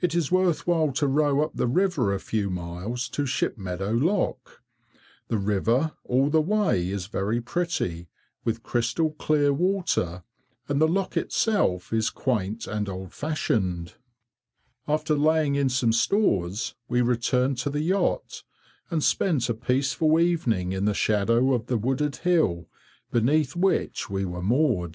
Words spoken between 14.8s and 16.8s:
Waveney] After laying in some stores